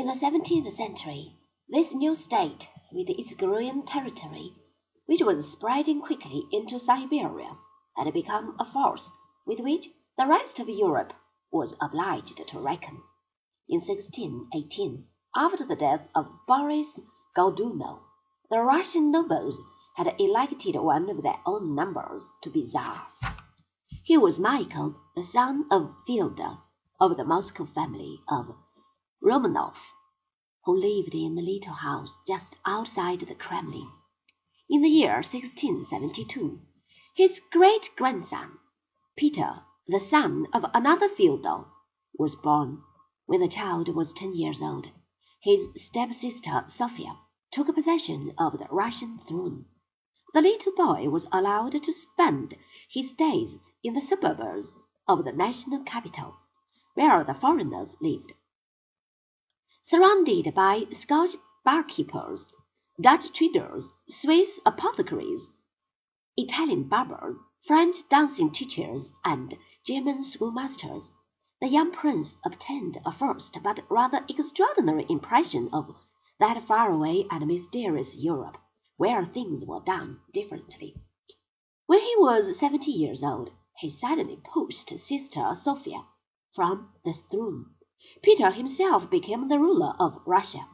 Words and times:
In 0.00 0.06
the 0.06 0.14
seventeenth 0.14 0.72
century, 0.72 1.36
this 1.68 1.92
new 1.92 2.14
state, 2.14 2.70
with 2.90 3.10
its 3.10 3.34
growing 3.34 3.82
territory, 3.82 4.54
which 5.04 5.20
was 5.20 5.52
spreading 5.52 6.00
quickly 6.00 6.46
into 6.50 6.80
Siberia, 6.80 7.58
had 7.94 8.10
become 8.14 8.56
a 8.58 8.64
force 8.64 9.12
with 9.44 9.60
which 9.60 9.88
the 10.16 10.26
rest 10.26 10.58
of 10.58 10.70
Europe 10.70 11.12
was 11.52 11.76
obliged 11.82 12.48
to 12.48 12.58
reckon. 12.58 13.02
In 13.68 13.80
1618, 13.80 15.06
after 15.36 15.66
the 15.66 15.76
death 15.76 16.08
of 16.14 16.46
Boris 16.46 16.98
Godunov, 17.36 18.00
the 18.48 18.60
Russian 18.60 19.10
nobles 19.10 19.60
had 19.96 20.18
elected 20.18 20.76
one 20.76 21.10
of 21.10 21.22
their 21.22 21.40
own 21.44 21.74
number 21.74 22.18
to 22.40 22.48
be 22.48 22.64
Czar. 22.64 23.06
He 24.02 24.16
was 24.16 24.38
Michael, 24.38 24.94
the 25.14 25.24
son 25.24 25.66
of 25.70 25.94
Fyodor, 26.06 26.56
of 26.98 27.18
the 27.18 27.24
Moscow 27.24 27.66
family 27.66 28.22
of 28.30 28.54
Romanov, 29.22 29.76
who 30.64 30.74
lived 30.74 31.14
in 31.14 31.36
a 31.36 31.42
little 31.42 31.74
house 31.74 32.18
just 32.26 32.56
outside 32.64 33.20
the 33.20 33.34
Kremlin. 33.34 33.90
In 34.70 34.80
the 34.80 34.88
year 34.88 35.16
1672, 35.16 36.58
his 37.14 37.38
great 37.38 37.90
grandson, 37.96 38.58
Peter, 39.18 39.60
the 39.86 40.00
son 40.00 40.46
of 40.54 40.64
another 40.72 41.06
Fyodor, 41.06 41.66
was 42.18 42.34
born. 42.34 42.82
When 43.26 43.40
the 43.40 43.48
child 43.48 43.94
was 43.94 44.14
ten 44.14 44.34
years 44.34 44.62
old, 44.62 44.88
his 45.42 45.68
stepsister 45.76 46.64
Sophia 46.66 47.18
took 47.50 47.74
possession 47.74 48.32
of 48.38 48.58
the 48.58 48.68
Russian 48.70 49.18
throne. 49.18 49.66
The 50.32 50.40
little 50.40 50.72
boy 50.72 51.10
was 51.10 51.26
allowed 51.30 51.82
to 51.82 51.92
spend 51.92 52.56
his 52.88 53.12
days 53.12 53.58
in 53.84 53.92
the 53.92 54.00
suburbs 54.00 54.72
of 55.06 55.26
the 55.26 55.32
national 55.32 55.82
capital, 55.82 56.36
where 56.94 57.22
the 57.22 57.34
foreigners 57.34 57.96
lived. 58.00 58.32
Surrounded 59.82 60.54
by 60.54 60.86
Scotch 60.90 61.36
barkeepers, 61.64 62.46
Dutch 63.00 63.32
traders, 63.32 63.88
Swiss 64.10 64.60
apothecaries, 64.66 65.48
Italian 66.36 66.86
barbers, 66.86 67.40
French 67.66 68.06
dancing 68.10 68.52
teachers, 68.52 69.10
and 69.24 69.56
German 69.86 70.22
schoolmasters, 70.22 71.10
the 71.62 71.68
young 71.68 71.92
prince 71.92 72.36
obtained 72.44 73.00
a 73.06 73.10
first 73.10 73.56
but 73.62 73.82
rather 73.90 74.22
extraordinary 74.28 75.06
impression 75.08 75.70
of 75.72 75.96
that 76.38 76.62
far-away 76.62 77.26
and 77.30 77.46
mysterious 77.46 78.14
Europe, 78.14 78.58
where 78.98 79.24
things 79.24 79.64
were 79.64 79.80
done 79.80 80.20
differently. 80.30 80.94
When 81.86 82.00
he 82.00 82.14
was 82.18 82.58
seventy 82.58 82.92
years 82.92 83.22
old, 83.22 83.50
he 83.78 83.88
suddenly 83.88 84.36
pushed 84.44 84.90
Sister 84.98 85.54
Sophia 85.54 86.04
from 86.52 86.92
the 87.02 87.14
throne. 87.30 87.74
Peter 88.22 88.50
himself 88.50 89.10
became 89.10 89.48
the 89.48 89.58
ruler 89.58 89.94
of 89.98 90.22
Russia. 90.24 90.66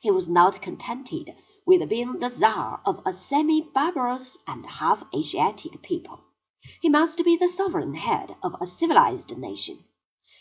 He 0.00 0.10
was 0.10 0.28
not 0.28 0.60
contented 0.60 1.32
with 1.64 1.88
being 1.88 2.18
the 2.18 2.28
Czar 2.28 2.80
of 2.84 3.00
a 3.06 3.12
semi-barbarous 3.12 4.38
and 4.46 4.66
half-Asiatic 4.66 5.82
people. 5.82 6.20
He 6.80 6.88
must 6.88 7.22
be 7.24 7.36
the 7.36 7.48
sovereign 7.48 7.94
head 7.94 8.34
of 8.42 8.56
a 8.60 8.66
civilized 8.66 9.38
nation. 9.38 9.84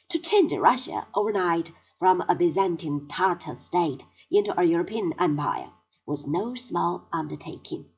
To 0.10 0.18
change 0.18 0.52
Russia 0.54 1.08
overnight 1.14 1.72
from 2.00 2.22
a 2.22 2.34
Byzantine 2.34 3.08
Tartar 3.08 3.56
state 3.56 4.04
into 4.32 4.60
a 4.60 4.64
European 4.64 5.14
empire 5.20 5.72
was 6.08 6.26
no 6.26 6.56
small 6.56 7.08
undertaking. 7.14 7.92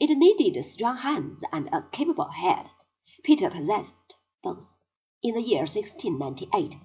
It 0.00 0.10
needed 0.18 0.60
strong 0.64 0.96
hands 0.96 1.44
and 1.52 1.68
a 1.68 1.86
capable 1.92 2.30
head. 2.30 2.68
Peter 3.22 3.48
possessed 3.48 4.16
both. 4.42 4.76
In 5.22 5.34
the 5.34 5.40
year 5.40 5.60
1698, 5.60 6.76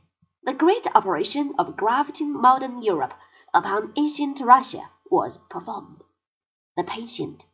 the 0.43 0.53
great 0.53 0.87
operation 0.95 1.53
of 1.59 1.77
grafting 1.77 2.33
modern 2.33 2.81
Europe 2.81 3.13
upon 3.53 3.93
ancient 3.95 4.39
Russia 4.39 4.89
was 5.09 5.37
performed. 5.37 6.03
The 6.75 6.83
patient 6.83 7.45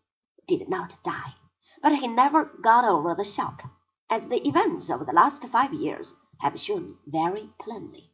did 0.48 0.70
not 0.70 1.04
die, 1.04 1.36
but 1.82 1.96
he 1.96 2.08
never 2.08 2.46
got 2.46 2.86
over 2.86 3.14
the 3.14 3.26
shock, 3.26 3.64
as 4.10 4.28
the 4.28 4.48
events 4.48 4.90
of 4.90 5.06
the 5.06 5.12
last 5.12 5.44
five 5.46 5.74
years 5.74 6.16
have 6.40 6.60
shown 6.60 6.98
very 7.06 7.50
plainly. 7.60 8.14